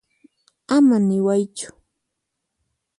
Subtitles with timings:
[0.75, 1.69] Ama niwaychu.